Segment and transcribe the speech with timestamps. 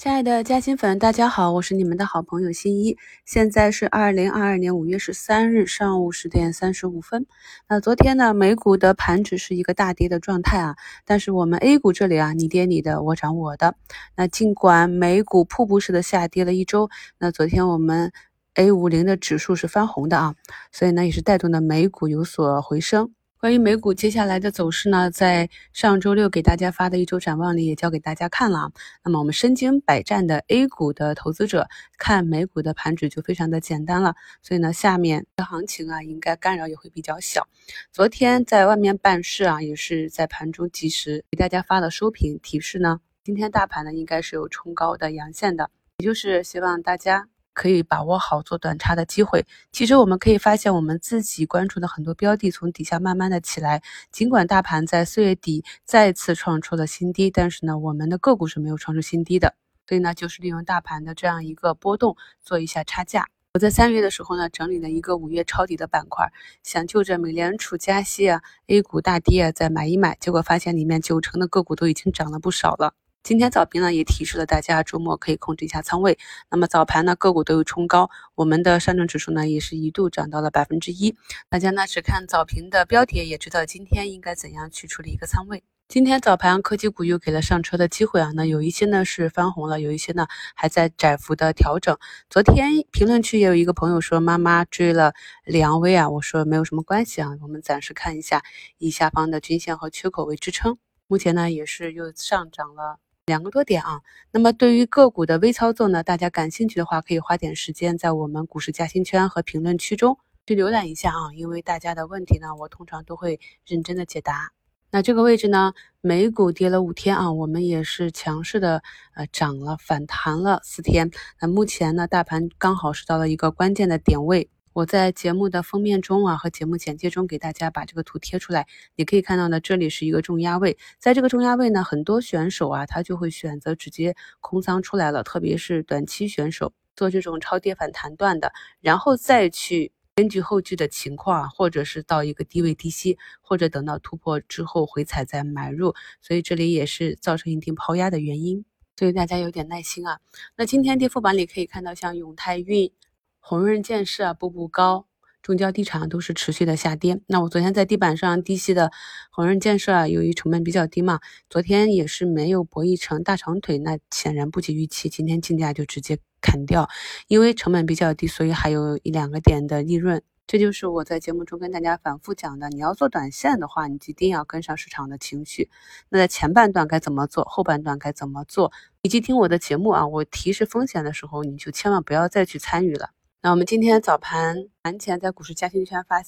[0.00, 2.96] 亲爱的嘉兴粉，大家好，我是你们的好朋友新一。
[3.26, 7.26] 现在是二零二二年五月十三日上午十点三十五分。
[7.68, 10.74] 那昨天呢，美股的盘指是一个大跌的状态啊，
[11.04, 13.74] 但是我们 A 股这里啊，你跌你的，我涨我的。
[14.16, 16.88] 那尽管美股瀑布式的下跌了一周，
[17.18, 18.10] 那昨天我们
[18.54, 20.34] A 五零的指数是翻红的啊，
[20.72, 23.12] 所以呢，也是带动的美股有所回升。
[23.40, 28.70] 关于美股接下来的走势呢，在上周六给大家发的一周展望里也教给大家看了。
[29.02, 31.66] 那么我们身经百战的 A 股的投资者
[31.96, 34.14] 看美股的盘指就非常的简单了。
[34.42, 37.48] 所以呢，下面的行情啊，应该干扰也会比较小。
[37.90, 43.00] 昨天在外面办事啊，也是在盘中及时给大家发了收评提示呢。
[43.24, 47.29] 今天大盘呢，应该是有冲高的阳线的，也就是希望大家。
[47.52, 49.46] 可以把握好做短差的机会。
[49.72, 53.82] 其实我们可以发现，我们自己关注的很多标的从底下慢慢的起来。
[54.10, 59.54] 尽管大盘在四月底再次创出了新低，但是呢，我们的个股是没有创出新低的。
[59.86, 63.26] 所以呢，就是利用大盘的这样一个波动做一下差价。
[63.54, 70.16] 我在三月的时候呢，整理了一个五月抄底的板块，想就着美联储加息啊，A 股大跌啊，再买一买。
[70.20, 72.94] 结果发现里面九成的个股都已经涨了不少了。
[73.22, 76.18] 今天早评呢也提示了大家，周末可以控制一下仓位。
[76.50, 81.14] 那么早盘呢个股都有冲高，我们的上证指数呢也是一度涨到了百分之一。
[81.50, 85.62] 大家呢只看早评的标题，也知道今天应该怎样去处理一个仓位。
[85.86, 91.98] 今天早盘科技股又给了上车的机会啊，那有一些呢是翻红了，有一些呢还在窄幅的调整。
[92.30, 95.12] 昨天评论区也有一个朋友说妈妈追了
[95.44, 98.42] 梁威啊，我说没有什么关系啊，我们暂时看一下
[98.78, 102.98] 以下方的均线和缺口为支撑，目前呢也是又上涨了。
[103.30, 104.00] 两个多点啊，
[104.32, 114.50] 那么对于个股的微操作呢，大家感兴趣的话，可以花点时间在我们股市加薪圈和评论区中去浏览一下啊，因为大家的问题呢，我通常都会认真的解答。
[114.90, 118.82] 那这个位置呢，美股跌了五天啊，我们也是强势的
[119.14, 124.50] 呃涨了反弹了四天，那目前呢，大盘刚好是到了一个关键的点位。
[124.72, 148.64] 我在节目的封面中啊和节目简介中给大家把这个图贴出来，你可以看到呢，这里是一个重压位，在这个重压位呢，很多选手啊他就会选择直接空仓出来了，特别是短期选手做这种超跌反弹段的，然后再去根据后续的情况，或者是到一个低位低吸，或者等到突破之后回踩再买入，所以这里也是造成一定抛压的原因，
[148.96, 150.20] 所以大家有点耐心啊。
[150.54, 152.92] 那今天跌幅榜里可以看到像永泰运。
[153.40, 155.06] 宏润建设啊，步步高，
[155.42, 157.20] 中交地产都是持续的下跌。
[157.26, 158.92] 那我昨天在地板上低吸的
[159.32, 165.08] 宏润建设啊，由于成本比较低嘛，昨天也是没有博弈成大长腿，那显然不及预期。
[165.08, 166.88] 今天竞价就直接砍掉，
[167.26, 170.22] 因为成本比较低，所以还有一两个点的利润。
[170.46, 175.70] 这就是我在节目中跟大家反复讲的，你要做短线的话，你一定要跟上市场的情绪。
[176.08, 183.10] 那在前半段该怎么做，后半段该怎么做，以及听我的节目啊，我提示风险的时候，你就千万不要再去参与了。
[183.42, 186.22] 那我们今天早盘盘前在股市加兴圈发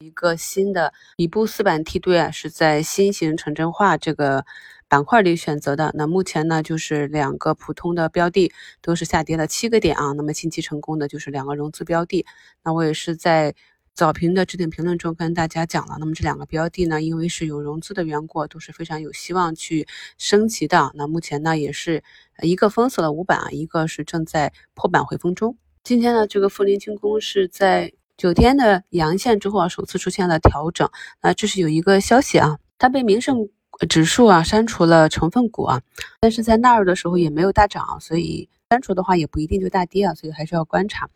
[0.00, 4.44] 一个新的底部四板梯队啊，是在新型城镇化这个
[4.88, 5.92] 板块里选择的。
[5.94, 8.52] 那目前呢，就是两个普通的标的
[8.82, 10.10] 都是下跌了七个点啊。
[10.14, 12.26] 那么近期成功的就是两个融资标的。
[12.64, 13.54] 那我也是在
[13.94, 15.94] 早评的置顶评论中跟大家讲了。
[16.00, 19.86] 那么这两个标的呢，因为是有融资的缘故，都是非常有希望去
[20.16, 20.90] 升级的。
[20.96, 22.02] 那目前呢，也是
[22.42, 25.56] 一个封死了五板啊，一个是正在破板回封中。
[25.88, 30.86] 今天呢，这个富林轻工是在九天的阳线之后啊，首次出现了调整。
[31.22, 33.48] 那这是有一个消息啊，它被名胜
[33.88, 35.80] 指数啊删除了成分股啊，
[36.20, 41.08] 但是在纳入的时候也没有大涨，所以删除的话也不一定就大跌啊，所以还是要观察。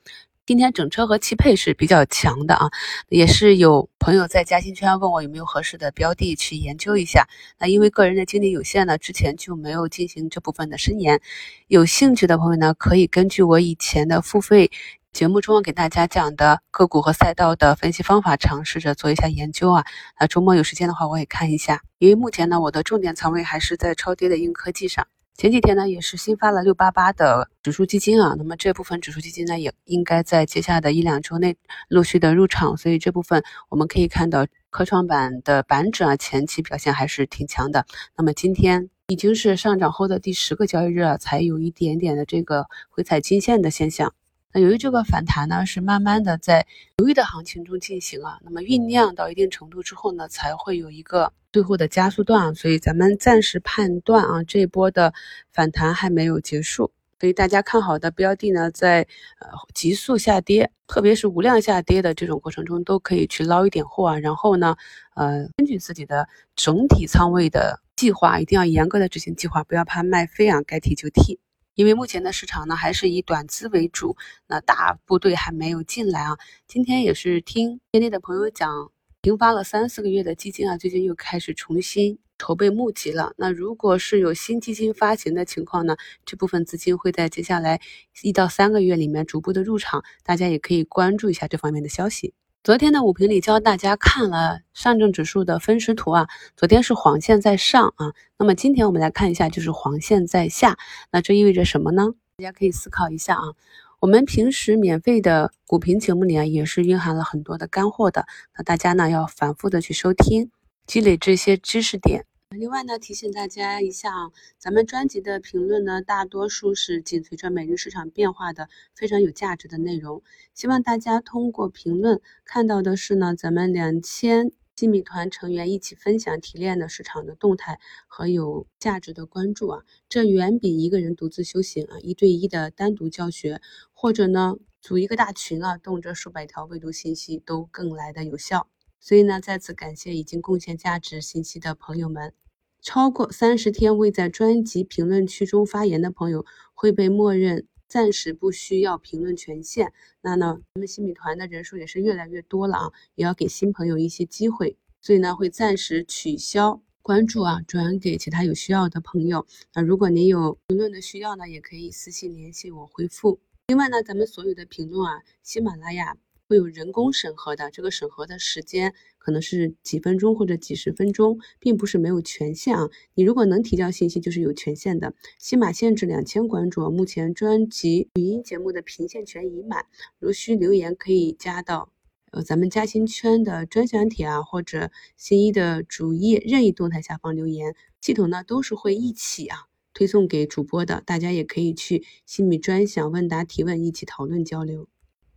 [0.45, 2.69] 今天整车和汽配是比较强的啊，
[3.09, 7.29] 也是有朋友在嘉兴圈问我有没有合适的标的去研究一下。
[7.61, 11.21] 那因为个人的精力有限呢，之前就没有进行这部分的深研。
[11.69, 14.73] 有兴趣的朋友呢，可以根据我以前的付费
[15.13, 19.85] 节目中给大家讲的个股和赛道的分析方法，尝试着做一下研究啊。
[20.19, 21.83] 那周末有时间的话，我也看一下。
[21.99, 25.07] 因为目前呢，我的重点仓位还是在超跌的硬科技上。
[25.35, 31.57] 前几天呢，也是新发了六八八的指数基金啊，那么这部分指数基金呢，也应该在接下来的一两周内
[31.89, 37.87] 陆续的入场，所以这部分我们可以看到科创板的板指啊，前期表现还是挺强的。
[38.17, 44.15] 那么今天已经是上涨后的第十个交易日了，才有一点点的这个回踩均线的现象。
[44.53, 46.67] 那由于这个反弹呢，是慢慢的在
[46.99, 55.13] 犹豫的行情中进行啊，那么酝酿到一定程度之后呢，才会有一个最后的加速段，所以咱们暂时判断啊，这一波的
[55.53, 56.91] 反弹还没有结束，
[57.21, 59.07] 所以大家看好的标的呢，在
[59.39, 64.77] 呃急速下跌，特别是无量下跌的这种过程中，都可以去捞一点货啊，然后呢，
[65.15, 66.27] 呃，根据自己的
[66.57, 71.39] 整体仓位的计划，一定要严格的执行计划，不要怕卖飞啊，该提就提。
[71.75, 74.17] 因为目前的市场呢还是以短资为主，
[74.47, 76.37] 那大部队还没有进来啊。
[76.67, 78.91] 今天也是听业内的朋友讲，
[79.23, 83.35] 停发了三四个月的基金啊，最近又开始重新筹备募集了。
[83.37, 87.81] 那如果是有新基金发行的情况呢，这部分资金会在接下来
[88.23, 92.35] 一到三个月里面逐步的入场，大家也可以关注一下这方面的消息。
[92.65, 96.27] 昨天的五评里教大家看了上证指数的分时图啊，
[96.57, 100.77] 昨天是黄线在上啊，那么今天我们来看一下，就是黄线在下，
[101.13, 102.13] 那这意味着什么呢？
[102.39, 103.55] 大家可以思考一下啊。
[104.03, 108.27] 我们平时免费的股评节目里啊，也是蕴含了很多的干货的，
[108.59, 110.51] 那大家呢要反复的去收听，
[110.89, 112.27] 积累这些知识点。
[112.51, 120.25] 另外呢，提醒大家一下啊，咱们专辑的评论呢，大多数是紧随着每日市场变化的，非常有价值的内容。
[120.53, 124.51] 希望大家通过评论看到的是呢，咱们两千
[124.83, 133.61] 新米团成员一起分享提炼的市场的动态和有价值的关注啊，这远比一个人独自修行啊，一对一的单独教学，
[133.93, 138.67] 或者呢组一个大群啊，动辄数百条未读信息都更来的有效。
[138.99, 142.35] 所以呢，再次感谢已经贡献价值信息的朋友们。
[142.81, 146.45] 超过三十天未在专辑评论区中发言的朋友，
[146.75, 149.93] 会被默认暂时不需要评论权限。
[150.23, 159.47] 那呢，咱们新米团的人数也是越来越多了啊，也要给新朋友一些机会，所以呢，会暂时取消关注啊，转给其他有需要的朋友。
[159.75, 163.39] 那如果您有评论的需要呢，也可以私信联系我回复。
[163.67, 166.17] 另外呢，咱们所有的评论啊，喜马拉雅。
[166.53, 172.91] 会有人工审核的，这个审核的时间可能是几分钟或者几十分钟，并不是没有权限啊。
[173.15, 175.15] 你如果能提交信息，就是有权限的。
[175.39, 179.87] 起码限制两千关注，目前专辑语音节目的评限权已满，
[180.19, 181.91] 如需留言可以加到
[182.33, 189.57] 呃咱们嘉兴圈的专享帖啊，或者新一的主页任意动态下方留言，系统呢都是会一起啊
[189.95, 194.92] 推送给主播的，大家也可以去新米专享问答提问，一起讨论交流。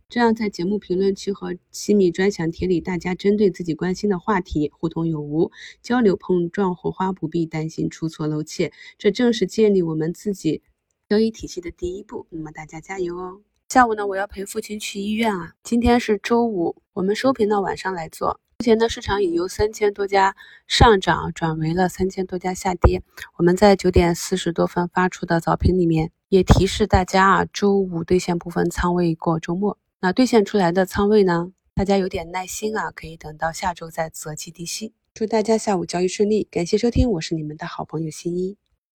[0.08, 5.50] 这样，在节目评论区和西米专享帖里，大家针对自己关心的话题互通有无，
[5.82, 8.72] 交流碰撞火花，不必担心出错漏怯。
[8.98, 10.62] 这正是建立我们自己
[11.08, 12.26] 交易体系的第一步。
[12.30, 13.40] 那么大家加油哦！
[13.68, 15.54] 下午呢，我要陪父亲去医院啊。
[15.64, 18.40] 今天是周五，我们收评到晚上来做。
[18.60, 20.36] 目前呢，市场已由三千多家
[20.68, 23.02] 上涨转为了三千多家下跌。
[23.38, 29.76] 我们在九点四十多分发出的早评里面也提示大家啊，周五兑现部分仓位过周末。
[29.98, 31.52] 那兑现出来的仓位呢？
[31.74, 34.92] 大家有点耐心啊，可以等到下周再择期低吸。
[35.14, 38.58] 祝大家下午交易顺利，感谢收听，我是你们的好朋友新一。